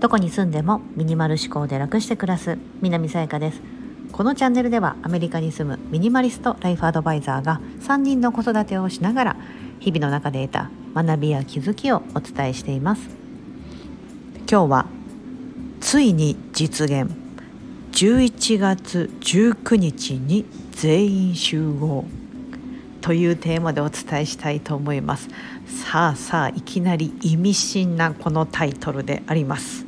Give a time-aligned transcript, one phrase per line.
[0.00, 3.60] どこに住んでもミニマル思考で楽して暮らす南さやかです。
[4.12, 9.36] このチャンネルではアメリカに住むミニマリストライフアドバイザーが3人の子育てをしながら
[9.78, 13.08] 日々の中で得た学びや気づきをお伝えしています。
[14.50, 14.86] 今日は
[15.80, 17.10] ついに実現。
[17.92, 22.04] 11月19日に全員集合。
[23.00, 25.28] というテーマでお伝えしたいと思います。
[25.66, 29.86] さあさあいきなり意味深なこのタイトルであります。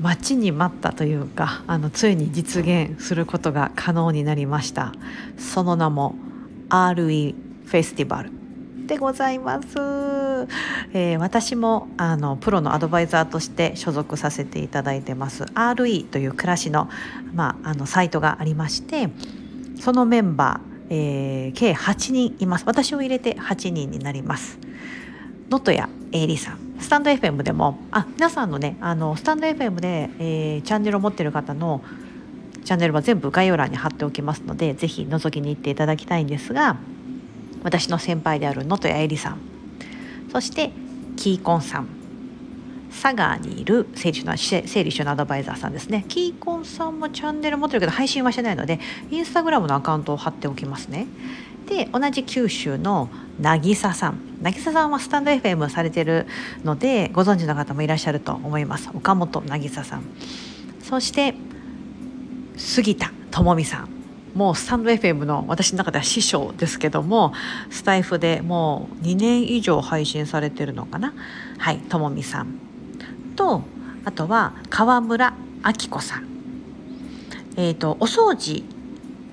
[0.00, 4.92] 待ちに待ったというかあのついに実現することが可能になりました。
[5.38, 6.14] その名も
[6.70, 7.34] RE
[7.66, 8.30] フェスティバル
[8.86, 9.68] でございます、
[10.92, 15.44] えー、私もあのプロのアドバイザーとして所属させていただいてます。
[15.44, 16.88] RE という暮らしの,、
[17.32, 19.08] まあ、あのサイトがありまして
[19.80, 22.64] そのメンバー、えー、計8人います。
[22.66, 24.58] 私を入れて8人になります。
[25.48, 26.58] 能登谷えりさん。
[26.80, 31.82] スタンド FM でもあ皆さんのねあのスタンド FM で、えー、チャンネルを持ってる方の
[32.64, 36.76] チャンネルは全部概要欄に貼っておきますのでぜひ覗きに行っていただきたいんですが
[37.62, 39.38] 私の先輩である能登谷絵里さん。
[40.32, 40.70] そして
[41.16, 41.99] キーコンさん。
[42.90, 46.04] 佐賀にいる整理の整理収納アドバイザーさんですね。
[46.08, 51.06] キーコンさんもチャンネル持ってるけど配信はしてないのでインスタグラムのアカウントを貼っておきますね。
[51.66, 53.08] で同じ九州の
[53.40, 54.18] 渚さん。
[54.42, 56.26] 渚さんはスタンド FM されてる
[56.64, 58.90] のでご存知の方もいらっしゃると思います。
[58.92, 60.02] 岡本渚さん。
[60.82, 61.34] そして
[62.56, 63.88] 杉田智美さん。
[64.34, 67.32] もうスタンド FM の私の中では師匠ですけども
[67.68, 71.14] スタイフでもう2年以上配信されてるのかな。
[71.58, 72.69] はい智美さん。
[73.40, 73.62] と
[74.04, 75.32] あとは川村
[75.64, 76.28] 明子さん
[77.56, 78.64] え、ー、とお掃除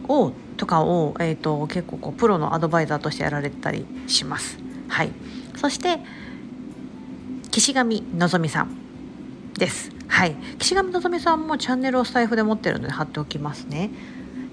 [0.08, 4.58] をとかを、えーと、結構こうプロのアドバイザーとしてやられたりします。
[4.88, 5.12] はい、
[5.56, 6.00] そして
[7.52, 8.70] 岸上のぞみさん
[9.54, 9.92] です。
[10.08, 13.92] はい、岸上のぞみさんもチャンネルをスタイフで持ってるので貼っておきますね。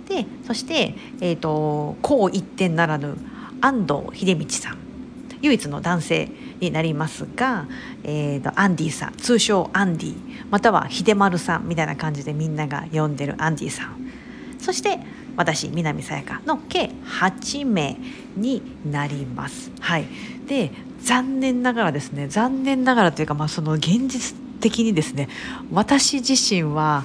[0.08, 3.16] でそして、えーと、こう一点ならぬ
[3.62, 4.78] 安藤秀道さん
[5.40, 6.28] 唯一の男性
[6.64, 7.66] になりますが、
[8.02, 10.14] えーと、とアンディさん通称アンディ
[10.50, 14.10] または秀丸さんみたいな感じでみんなが呼んでるアンディさん
[14.58, 14.98] そして
[15.36, 17.96] 私南さやかの計8名
[18.36, 19.70] になります。
[19.80, 20.06] はい、
[20.46, 20.70] で
[21.02, 25.28] 残念ながらですね残念ながらというか、まあ、その現実的にですね
[25.72, 27.04] 私自身は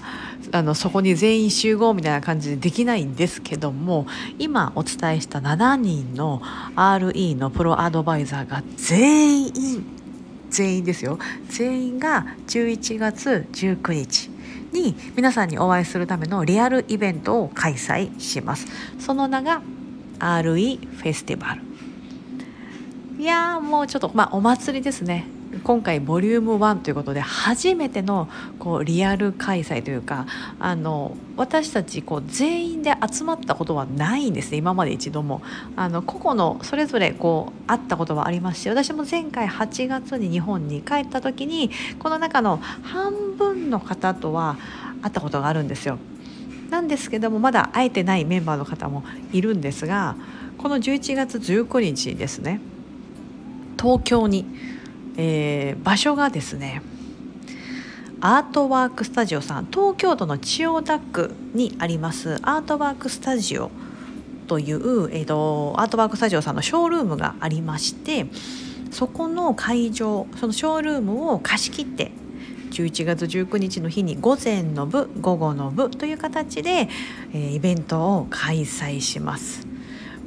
[0.53, 4.07] あのそこに全員集合みたいな感じでできないんですけども
[4.39, 6.41] 今お伝えした7人の
[6.75, 9.99] RE のプロアドバイザーが全員
[10.49, 11.19] 全員ですよ。
[11.49, 14.31] 全員が11月19日
[14.71, 18.65] に皆さんにお会いするためのリアルイベントを開催します。
[18.99, 19.61] その名が
[20.17, 21.61] RE フェスティバル。
[23.21, 25.27] いやもうちょっとまあお祭りですね。
[25.63, 28.29] 今回ボリューム1ということで初めての
[28.59, 30.27] こうリアル開催というか
[30.59, 35.41] あの私たちこう全員で集まったことはないんですね今まで一度も。
[35.75, 44.57] あの個々のそれぞれこう会ったことはありますし私も前回8月に日本に帰った時にこの中の半分の方とは
[45.01, 45.97] 会ったことがあるんですよ。
[46.69, 50.15] なんですけどもまだ会えてないメンバーの方もいるんですが
[50.59, 52.61] この11月19日ですね。
[53.79, 54.45] 東京に
[55.17, 56.81] えー、場所がですね
[58.21, 63.71] アートワークスタジオさん東京都の千代田区にありますアートワークスタジオ
[64.47, 68.25] という、えーと、アートワークスタジオさんのショールームがありまして
[68.91, 72.11] そこの会場そのショールームを貸し切って
[72.71, 76.89] 11月19日の日に午前の部午後の部という形で、
[77.33, 79.68] えー、イベントを開催します。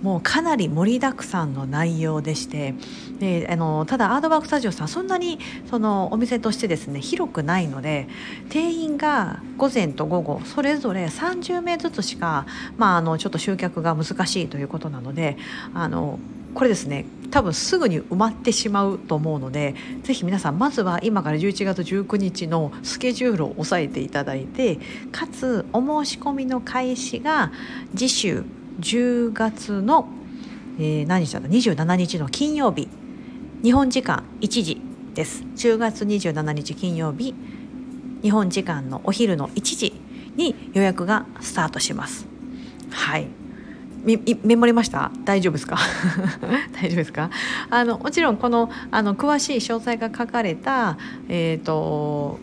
[0.03, 2.75] もうかなり盛りだくさんの内容でして
[3.21, 5.39] であのただアートワークスタジオさんそんなに
[5.71, 8.09] そのお店としてですね広くないので
[8.51, 12.47] 定員が午前と午後それぞれ30名ずつしか、
[12.77, 15.37] まあ、あのちょっと集客が難しいということなので
[15.73, 16.19] あの
[16.55, 24.79] これですね多分すぐに埋まってしまうと思うのでぜひ皆さんまずは今から11月19日のスケジュールを押さえていただいて
[25.13, 27.51] かつお申し込みの開始が
[27.95, 28.45] 次週
[28.81, 30.09] 10月の、
[30.79, 32.89] えー、何日だった？27日の金曜日。
[33.63, 34.81] 日本時間1時
[35.15, 35.45] です。
[35.57, 37.35] 10月27日金曜日。
[38.23, 40.01] 日本時間のお昼の1時
[40.37, 42.27] に予約がスタートします。
[42.91, 43.27] はい。
[44.45, 45.13] メモりました？
[45.25, 45.77] 大丈夫ですか？
[46.75, 47.31] 大丈夫ですか？
[47.71, 50.99] あのもちろんこのあの詳しい詳細が書かれた、
[51.29, 52.41] えーと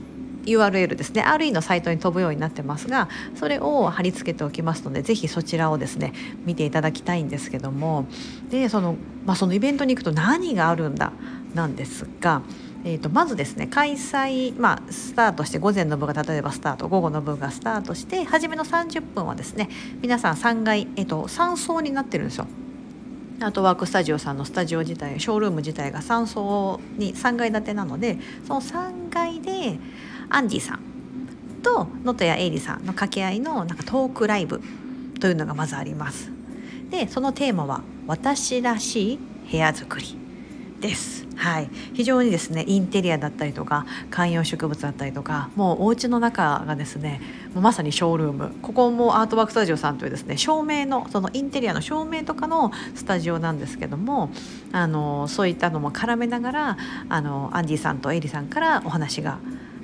[0.49, 6.13] URL ですね RE のサイトに飛ぶようになってますがそれを貼り付けておきますのでぜひそちらをですね
[6.45, 8.05] 見ていただきたいんですけども
[8.49, 11.11] でその,、まあ、そのイベントに行くと何があるんだ？
[11.53, 12.41] なんですが。
[12.85, 19.67] えー、とまずですね開催、まあ、スタートして午前の部が例えばスタート午後の部がスタートして初めの30分はですね
[20.01, 22.47] 皆さん3階、えー、と3層になってるんですよ。
[23.41, 29.77] アートワークスタジオさんのスタジオ自体ショールーム自体が3層に3階建てなのでその3階で
[30.29, 30.79] アンジーさん
[31.61, 34.61] と能登谷絵里さんの掛け合いのなんかトークライブ
[35.19, 36.31] というのがまずあります。
[36.89, 39.19] でそのテーマは「私らしい
[39.51, 40.17] 部屋作り」
[40.81, 41.27] です。
[41.35, 47.21] はい、非常にですねインテリアだったりとか観葉植物だったりとかもうお家の中がですね
[47.53, 54.31] もうまさにショールームここもアートワークスタジオさんというですね照明のそのインテリアの照明とかのスタジオなんですけども
[54.73, 56.77] あのそういったのも絡めながら
[57.07, 59.39] あのアンディさんとエリさんからお話が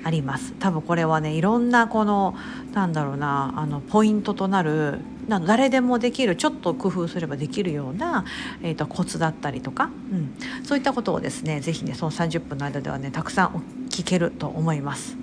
[0.06, 2.36] あります多分これはねいろんなこの
[2.72, 8.24] なんだろうなあのポイントとなるな誰でもできるちょっと工夫すればできるような、
[8.62, 15.16] えーと、コツだったりとか、うん、そういったことをですね是非ねその30分の間ではねたくさん聞けると思います。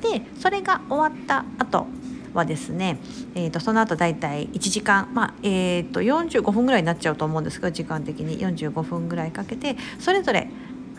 [0.00, 1.86] でそれが終わった後
[2.32, 2.98] はですね、
[3.34, 10.48] えーと、その後だいたい1時間、まあえーと、と45分ぐらいになっちゃうと思うんですけど時間的に45分ぐらいかけてそれぞれ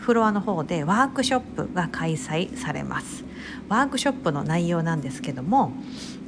[0.04, 3.24] フロアの方でワークショップが開催されます
[3.70, 5.72] ワークショップの内容なんですけども、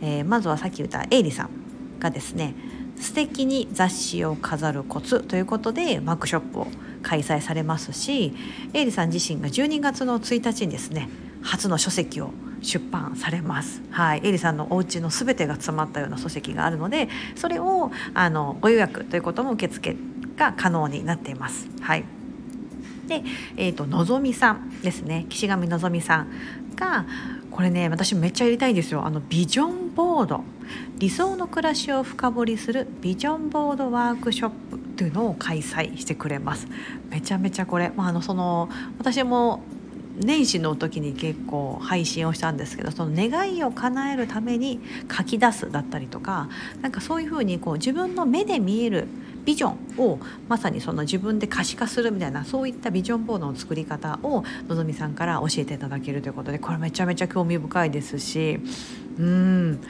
[0.00, 1.50] えー、まずはさっき言ったエイリさん
[2.00, 2.55] がですね
[2.99, 6.69] 素敵に雑誌を飾るコツということでワークショップを
[7.02, 8.34] 開催されますし
[8.73, 11.11] エイリさん自身が12月の1日にですね
[11.43, 12.31] 初の書籍を
[12.62, 13.82] 出版されます。
[13.90, 19.96] はい、エリさんのお家のすべてが詰まったような書籍があるので、それをあのご予約ということも受付
[20.37, 21.69] が可能になっています。
[21.81, 22.16] はい。
[23.06, 23.23] で、
[23.56, 26.29] えっ、ー、とのぞみさんですね、岸上のぞみさん
[26.76, 27.06] が
[27.50, 29.05] これね私めっちゃやりたいんですよ。
[29.05, 30.44] あのビジョンボード。
[30.99, 36.67] 理想の暮らしを深掘りするビジョンボードワークショップというのを開催してくれます。
[37.08, 38.69] めちゃめちゃこれ、まあ、あのその
[38.99, 39.62] 私も
[40.19, 44.81] 年始の時に結構配信をしたんですけどその願いを叶えるために
[45.14, 46.49] 書き出すだったりとか
[46.81, 49.08] なんかそういうふうにこう自分の目で見える
[49.46, 58.60] ビジョンをまさにその自分で可視化するみたいなそういったビジョンボードの作り方をのぞみさんから教えていただけるということでこれめちゃめちゃ興味深いですし
[59.19, 59.81] うん。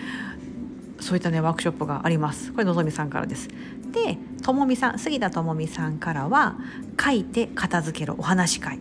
[1.01, 2.53] そういったねワークショップがあります。
[2.53, 3.49] これのぞみさんからです。
[3.93, 6.57] でともみさん杉田ともみさんからは
[7.03, 8.79] 書いて片付けるお話会。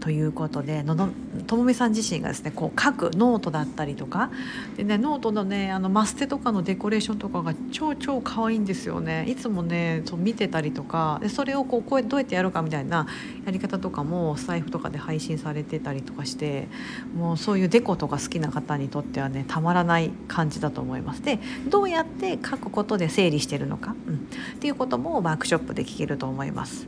[0.00, 1.10] ということでのの
[1.46, 4.30] ともみさん自身がですねこう書くノートだったりとか。
[4.76, 9.24] でねノートのねあのマステとかのデコレーションとかが超超可愛いんですよね。
[9.28, 11.18] いつもねそう見てたりとか。
[11.20, 13.06] でそれをこうこうどうやってやるかみたいな
[13.44, 16.68] やり方とかもスタイフとかで配信されてたりとかして。
[17.16, 21.22] もうそういうデコとか好きな方にとってはねたまらない感じだと思います。
[21.22, 24.18] でどうやって書くことで整理してるのか、うん、っ
[24.58, 26.86] ていうこともワークショップで聞けると思います。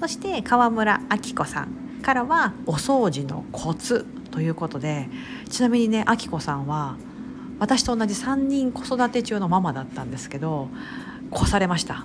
[0.00, 1.81] そして川村明子さん。
[2.02, 5.08] からはお掃除のコツということで
[5.48, 6.96] ちなみにねあきこさんは
[7.58, 10.68] 私と同じ3人子育て中のママだったんですけど
[11.32, 12.04] 越されました。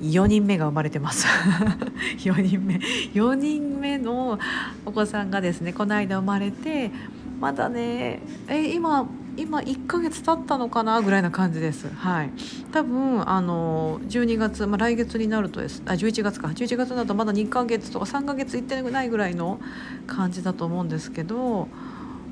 [0.00, 1.26] 4人目が生まれてます。
[2.18, 2.76] 4人目。
[3.14, 4.38] 4人目の
[4.86, 6.92] お子さんがですねこの間生まれて
[7.40, 9.08] まだねえ今
[9.38, 11.88] 今1ヶ月経ったのかなぐらいな感じです。
[11.88, 12.30] はい。
[12.72, 15.82] 多分あの12月、まあ、来月になるとです。
[15.86, 16.48] あ11月か。
[16.48, 19.60] 11月だとまだ2ヶ月とか3ヶ月いってないぐらいの
[20.06, 21.68] 感じだと思うんですけど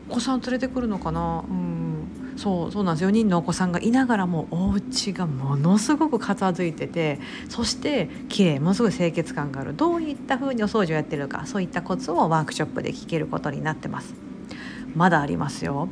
[0.08, 1.44] お子さん連れてくるのかな？
[1.48, 2.08] うん。
[2.36, 3.06] そうそうなんです。
[3.06, 9.74] 4人のお子さんがいながらもお家がものすごく片付いててそして綺麗ものすごい清潔感がある。
[9.74, 14.25] どういった風にお掃除をやってるかそういったコツをワークショップで聞けることになってます。
[14.96, 15.88] まだありますよ。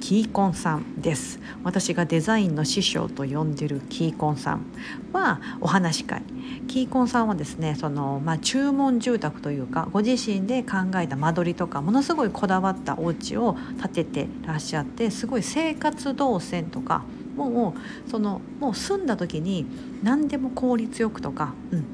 [0.00, 1.38] キーコンさんです。
[1.62, 4.64] 私がデザインの師匠と呼んでるキーコンさん
[5.12, 6.22] はお話し会。
[6.66, 17.04] キーコンさんはですねその、まあ、注文住宅というかご自身で考えた間取りとかものすごいこだわったお家を建ててらっしゃってすごい生活動線とか
[17.36, 17.74] も
[18.06, 19.66] うそのもう住んだ時に
[20.02, 21.84] 何でも効率よくとか、うん、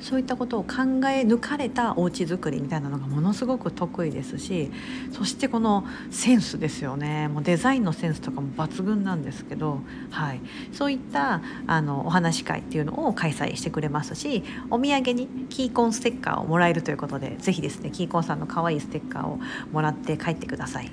[0.00, 0.68] そういったことを考
[1.08, 4.70] え抜かれたお家作りみたいなのがものすごく得意ですし
[5.12, 7.28] そしてこのセンスですよね。
[7.28, 9.80] もうデザインのセンスとかも抜群なんですけど、
[10.10, 10.40] はい、
[10.72, 19.38] そういったあのお話し会っていうのを開催してくれますしお土産にキーコンステッカーをもらえるということで是非ですねキーコンさんの可愛いステッカーを
[19.72, 20.90] もらって帰ってください。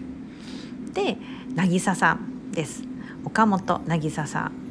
[0.94, 1.18] で
[1.56, 2.84] 渚さんです。
[3.24, 4.67] 岡本渚さん。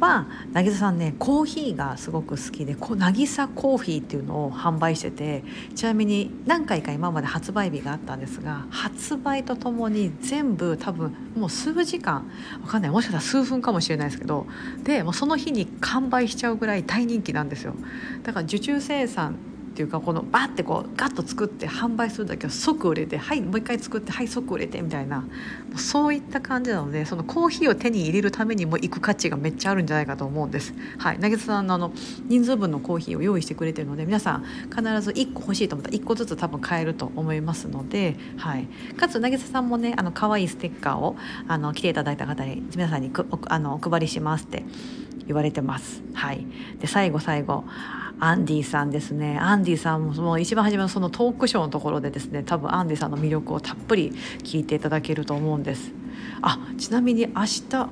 [0.00, 12.30] は渚さんねコーヒーがすごく好きでこう渚コーヒーっていうのを販売しててちなみに何回か今まで発売日があったんですが発売とともに全部多分もう数時間
[12.62, 14.46] わかんないもしかしたら数分かもしれないですけど
[14.82, 17.74] でもうその日に完売しちゃうぐらい大人気なんですよ。
[18.22, 19.36] だから受注生産
[19.76, 25.22] っていうかこのバッてこうガッと作って販売するだけは即売れてはいもう一回作ってはい即売れてみたいな。
[25.76, 30.72] そういった感じなのでそのコーヒーを手に入れるためにも行く価値がめっちゃあるんじゃないかと思うんです。
[30.96, 31.92] はい、渚さんのあの
[32.24, 38.66] 人数分のコーヒーを用意してくれてるので皆さん必ず1個欲しいと思ったら1個ずつ多分買えると思いますので、はい、
[38.96, 41.16] かつ渚さんもねあの可愛いステッカーを
[41.46, 44.64] あの来ていただいた方に皆さんにくあのお配りしますって
[45.26, 46.02] 言われてます。
[46.14, 46.46] はい、
[46.80, 47.64] で最後最後。
[48.18, 49.38] アンディさんですね。
[49.38, 55.92] アンディさんももう一番初めのそのトークショーのところでですね多分アンディさんの魅力をたっぷり聞いていただけると思うんです。
[56.42, 57.88] あちなみに明日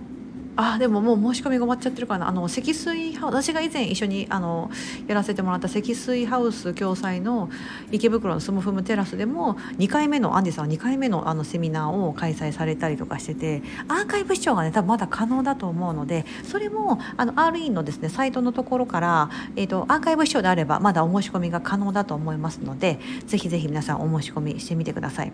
[0.57, 4.71] あでももう申し込みが終わっちゃってるかなあの積水私が以前一緒にあの
[5.09, 7.51] やらせてもらった積水ハウス共催の
[7.91, 25.33] 池袋のスムフムテラスでも2回目のアンディさんは2回目のあのセミナーを開催されたりとかしててアーカイブ視聴がね多分まだ可能だと思うのでそれもあの RE のですねサイトのところから、えーと、アーカイブ視聴であればまだお申し込みが可能だと思いますのでぜひぜひ皆さんお申し込みしてみてください。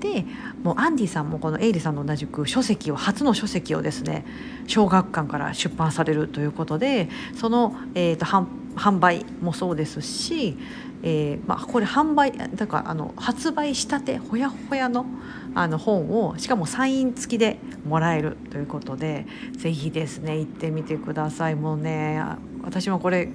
[0.00, 0.24] で
[0.62, 4.24] もうアンディさんもこのエイリさんと同じく書籍を初の書籍をですね
[4.66, 10.56] 小学館から出版されるということでその、えーと、販売もそうですし、
[11.02, 15.06] えーまあ、これ販売だからあの発売したてほやほやの
[15.54, 19.26] あの本をしかもサイン付きでもらえるということで
[19.56, 21.54] ぜひですね行ってみてください。
[21.54, 22.20] もうね
[22.62, 23.30] 私もこれ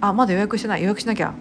[0.00, 1.34] あまだ予約してない予約しなきゃ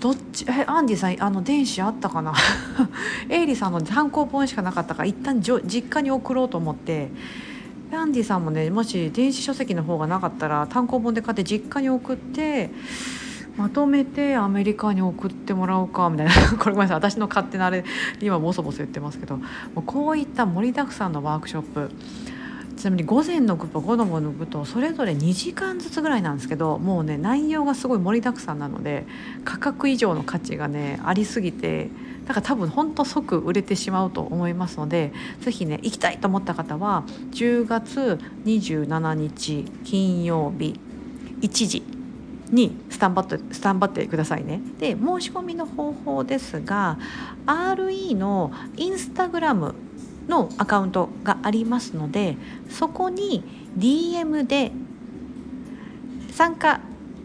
[0.00, 0.46] どっち？
[0.48, 2.34] えアンディさんあの電子あったかな？
[3.28, 7.10] エイリさんの単行本しかなかったから一旦じょ実家に送ろうと思って。
[7.90, 12.70] アンディさんもねもし電子書籍の方がなかったら単行本で買って実家に送って
[13.56, 16.32] まとめてアメリカに送ってもらおうかみたいな。
[16.58, 16.96] これごめんなさい。
[16.96, 17.84] 私の勝手なあれ
[18.20, 19.38] 今ボソボソ言ってますけど。
[19.38, 19.42] も
[19.78, 21.90] うこういった盛りだくさんのワークショップ。
[22.78, 29.04] ちなみに午前の部と午後の部とそれぞれ2時間ずつぐらいなんですけどもうね内容がすごい盛りだくさんなので
[29.44, 31.90] 価格以上の価値がねありすぎて
[32.26, 40.78] だから多分ほんと即売れてしまうと思いますので是非ね行きたいと思った方は10月27日金曜日
[41.40, 41.82] 1時
[42.52, 44.60] にスタンバってスタンバってくださいね。
[44.78, 46.96] で申し込みの方法ですが
[47.46, 49.74] RE のインスタグラム
[50.28, 52.36] のアカウントがありますので
[52.70, 53.42] そこに
[53.76, 54.72] DM で
[56.32, 56.80] 参加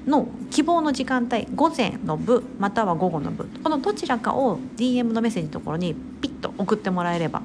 [0.08, 7.42] の希望の時間帯午前の部または午後の部このどちらかを DM のメッセージのところにピッと送ってもらえれば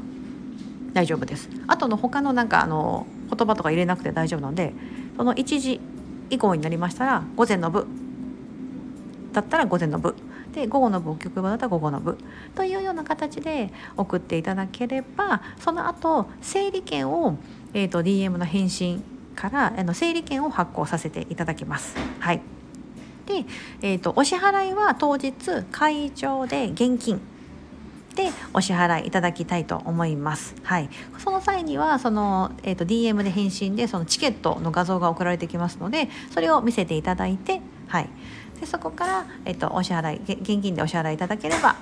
[0.93, 1.49] 大丈夫です。
[1.67, 4.73] あとの他のなんかあの言葉とか入れなくて大丈夫なので
[5.17, 5.81] その1時
[6.31, 7.87] 以降になりましたら午前の部
[9.33, 10.15] だったら午前の部
[10.53, 12.19] で午後の部局部だったら午後の部
[12.55, 17.37] というような形で送っていただければその後整理券を、
[17.75, 19.03] えーと、DM の返信
[19.35, 21.97] からあの整理券を発行させていただきます。
[22.19, 22.41] はい
[23.29, 23.45] で、
[23.83, 27.21] えーと、お支払いは当日会場で現金
[28.15, 30.57] でお支払いいただきたいと思います。
[30.65, 30.89] はい、
[31.19, 38.09] その際にはその、えーと DM で返信でそのチケットの画像が送られてきますのでそれを見せていただいて、はい、
[38.61, 41.77] でそこから、えっと、お支払い現金でお支払いいただければ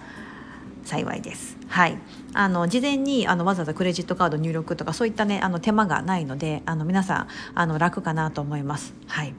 [0.85, 1.56] 幸いです。
[1.68, 1.99] はい、
[2.33, 8.95] あの事前にあのわざわざクレジットカード入力とかそういったねあの手間がないのであの皆さんあの楽かなと思います。
[9.06, 9.35] はい。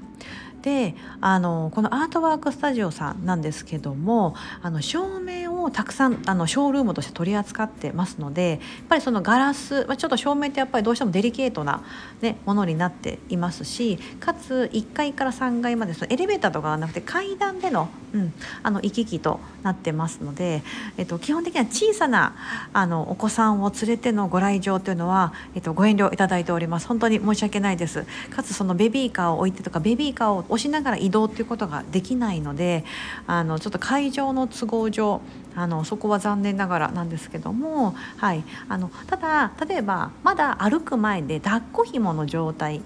[0.62, 8.60] であのこのアートワークスタジオさんなんですけどもあの照明をたくさんあのショールームとして取り扱ってますのでやっ
[8.90, 11.84] ぱりそのガラス、まあ、ちょっと照明ってやっぱりどうしてもデリケートな、
[12.22, 18.34] ね、ものになっていますしかつ1階から3階までそのエレベーターとかがなくて階段での,、うん、
[18.64, 20.64] あの行き来となってますので、
[20.98, 22.36] えっと、基本的には小さな
[22.74, 26.88] あのお子さんを連れてのご来場というのは、えっと、ご遠慮いただいております。
[26.88, 28.06] 本当に申し訳ないです。
[28.30, 32.84] かつそのベビーカーを置いてとかベビーカーを押しながら移動っていうことができないので
[33.28, 35.22] あのちょっと会場の都合上
[35.56, 42.82] あのそこは残念ながらなんですけども、はい、あのただ例えばまだ歩く前で抱っこ紐の状態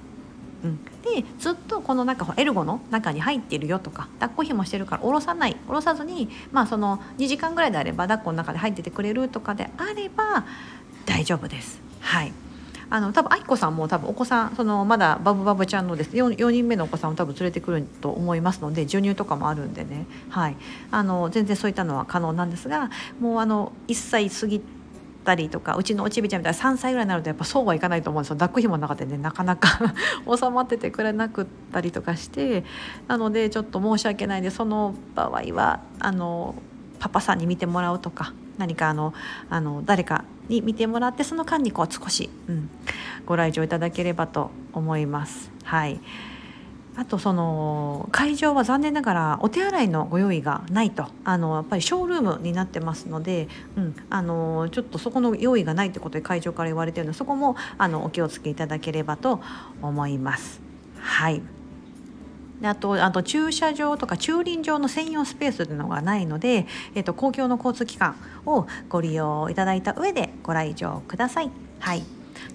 [0.63, 10.46] うん、でずっとこの中エルゴの中に入っているよとか抱っこ紐してるから下ろさない下ろさずに、まあ、その2時間ぐらいであれば抱っこの中で入っててくれるとかであれば
[11.08, 11.82] 大丈夫です。
[12.00, 12.32] はい。
[12.91, 16.12] あの多分愛子さんも多分お子さんそのまだバブバブちゃんのです。
[16.12, 20.57] 4, 4人目のお子さんを多分連れてくると思いますので授乳とかもあるんでね、はい、
[20.91, 22.89] あの全然そういったのは可能なんですが
[23.21, 24.62] もうあの1歳過ぎ
[25.24, 28.36] たりとかうちのおちびちゃんみたいな3歳ぐらいになるとやっぱそうはいかないと思うんですよ。
[28.36, 29.93] 抱っこ紐の中でねなかなか
[30.27, 32.65] 収まっててくれなくったりとかして
[33.07, 36.55] なのでちょっと申し訳ないんでその場合はあの
[37.00, 39.12] パパさんに見てもらうとか何かあの
[39.50, 42.70] あの誰かに見てもらってその間にこう少し、うん、
[43.25, 45.51] ご来場いただければと思います。
[45.63, 46.00] はい
[46.98, 59.39] あとその会場は残念ながらお手洗いのご用意がないとあのやっぱりショールームになってますので、うん、あのちょっとそこの用意がないってことで会場から言われてるのでそこもあのお気をつけいただければと
[59.82, 60.62] 思います。
[61.00, 61.41] はい
[62.63, 68.15] あとあと駐車場とか駐輪場の専用スペースというのがないので、えっと、公共の交通機関
[68.46, 71.51] をご利用いただいた上でご来場ください。
[71.80, 72.03] はい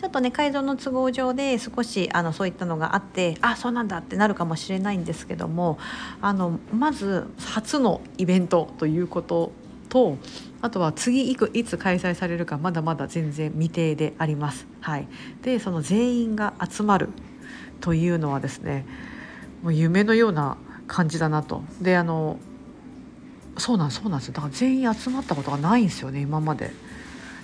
[0.00, 5.78] ちょっとね会場の都合上で少しあのそういったのがあってあそうなんだってなるかもしれないんですけども
[6.20, 9.52] あのまず初のイベントということ
[9.88, 10.18] と
[10.60, 14.66] あとは次いくいつ開催されるかまだまだ全然未定であります。
[14.80, 15.08] はい、
[15.42, 17.08] でその全員が集まる
[17.80, 18.86] というのはですね
[19.62, 21.62] もう夢のような感じだなと。
[21.80, 22.38] であの
[23.58, 26.72] そうなんそうなんですよだから全員集まったことがないんですよね今まで。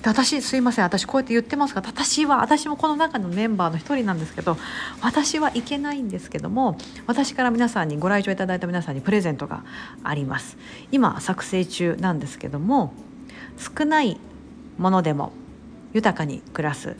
[0.02, 4.56] で私すいません私こうやって言ってますが私は私もこの中のメンバーの一人なんですけど
[5.00, 6.76] 私はいけないんですけども
[7.06, 9.64] 私から皆さんにご来場いただいた皆さんにプレゼントが
[10.02, 10.58] あります
[10.90, 12.92] 今作成中なんですけども
[13.58, 14.18] 少ない
[14.76, 15.32] ものでも
[15.92, 16.96] 豊かに暮らす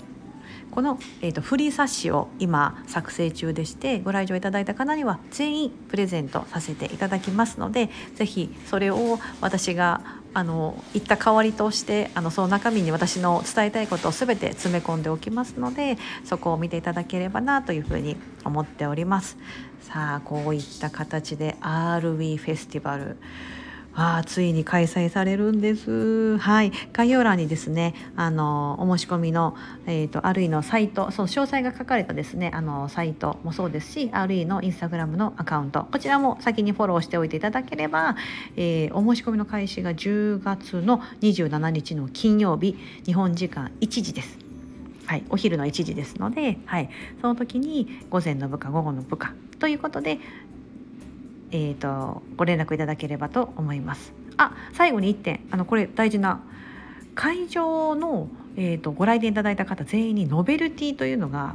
[0.73, 10.01] この、えーと、フリー冊子を今作成中でしてご来場いただいた方には全員プレゼントさせていただきますので是非それを私が
[10.35, 19.37] あの言った代わりとしてあのその中身に私の伝えたいことを全て詰め込んでおきますのでそこを見ていただければなというふうに思っております。
[19.83, 23.19] さあこういった形で RW フェスティバル
[23.95, 26.39] あついに開催されるんです。
[26.39, 29.55] はい、概要欄にですね、あのお申し込みの
[29.87, 38.17] えっ、ー、と RE のサイト、その詳細が書かれたですね、あのサイトもそうですし、RE のインスタグラムのアカウント、こちらも先にフォローしておいていただければ、
[38.57, 44.39] えー、お申し込みの開始が10月の27日の金曜日、日本時間1時です。
[45.07, 46.89] はい、お昼の1時ですので、はい、
[47.21, 50.19] その時に午前の部下午後の部下ということで
[51.53, 54.13] えーと、ご連絡いただければと思います。
[54.37, 56.41] あ最後に1点あのこれ大事な
[57.15, 61.55] 会場の、えーと、ご来店いただいた方全員にノベルティというのが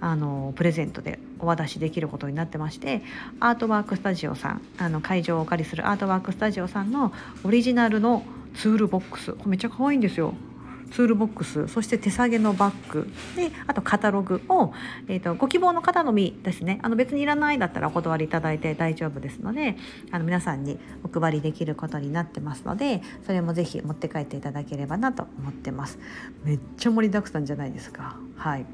[0.00, 3.02] あのプレゼントでお渡しできることになってまして
[3.40, 7.12] アートワークスタジオさんあの会場をお借りするアートワークスタジオさんの
[7.44, 8.22] オリジナルの
[8.54, 10.34] ツールボックスめっちゃ可愛いんですよ。
[10.90, 14.72] ツールボックスそして手提げのバッグであとカタログを、
[15.08, 16.78] えーと、ご希望の方のみですね。
[16.82, 19.76] あの別にいらないだったらお断りいただいて大丈夫ですので
[20.10, 25.98] あの皆さんにお配りできることになってますのでそれもぜひ持って帰っていただければなと思ってます。
[26.44, 28.16] めっちゃ盛りだくさんじゃないですか。
[28.36, 28.66] はい。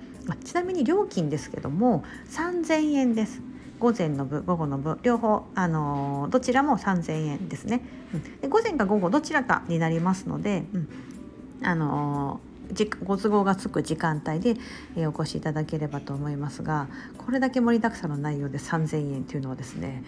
[0.44, 3.42] ちなみに料金ですけども3000円です。
[3.79, 4.98] 午前の部午後の部。
[5.03, 7.83] 両方、あのー、どちらも3,000円ですね、
[8.14, 10.88] うん、で午前か午後どちらかになりますので、うん、
[11.62, 12.40] あの
[13.04, 14.56] ご都合がつく時間帯で、
[14.96, 16.88] えお越しいただければと思いますが
[17.18, 20.02] これだけ盛りだくさんの内容で3,000円というのはですね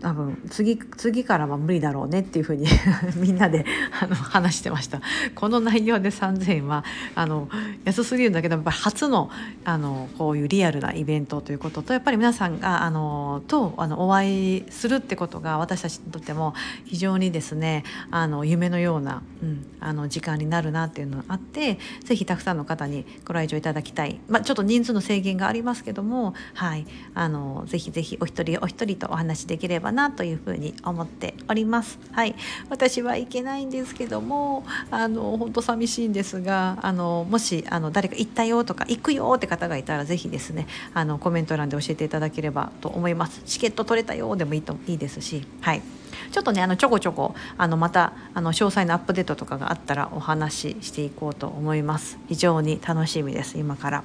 [0.00, 2.66] 多分次次からは無理だろうねっていうふうに
[3.16, 3.66] みんなで
[4.00, 5.00] あの話してました。
[5.34, 7.48] この内容で3,000円はあの
[7.84, 9.30] 安すぎるんだけどやっぱり初の
[9.64, 26.86] あのこういうリアルなイベントということとやっぱり皆さんがあのとあのお会いするってことが私たちにとっても非常にですねあの夢のような、うん、あの時間になるなっていうのがあって是非たくさんの方にご来場いただきたい、まあ、ちょっと人数の制限がありますけどもはい。
[27.14, 31.98] あのぜひぜひお一人お一人とお話しできればればなというふうに思っております。
[32.12, 32.34] はい、
[32.70, 43.42] 私はいけないんですけどもあの本当寂しいんですがあのもしあの誰か行ったよとか行くよって方がいたら是非ですねあのコメント欄で教えていただければと思います。
[43.44, 45.82] チケット取れたよでもいいといいですし、はい。
[46.30, 52.18] ちょっとねあのちょこちょこあのまたあの詳細なアップデートとかがあったらお話ししていこうと思います。
[52.28, 54.04] 非常に楽しみです今から。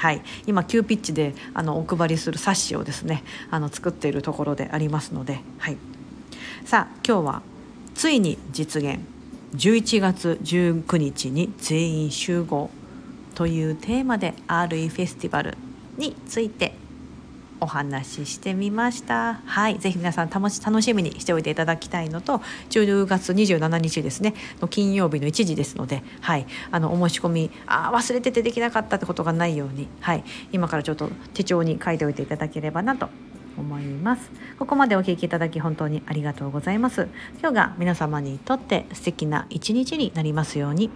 [0.00, 5.76] はい、今急ピッチであのお配りする冊子をですねあの作っているところでありますので、はい、
[6.64, 7.42] さあ今日は
[7.94, 8.98] ついに実現。
[9.54, 12.70] 11月19日に全員集合
[13.34, 15.56] というテーマで RE フェスティバル
[15.98, 16.74] について
[17.60, 19.40] お話ししてみました。
[19.44, 19.78] はい。
[19.78, 24.34] ぜひ皆さん楽し楽しみにしておいていただきたいのと10月27日ですね。
[24.60, 26.46] の金曜日の1時ですのではい。
[26.70, 30.24] あのお申し込みあ忘れててできなかったってことがないようにはい。
[30.52, 33.08] 今からちょっと手帳に書いておいていただければなと
[33.58, 34.30] 思います。
[34.58, 37.08] ここまでお聞きいただき本当にありがとうございます。
[37.40, 40.90] 今日が皆様にとって素敵な一日になりますように。